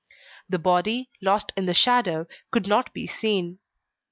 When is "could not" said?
2.49-2.91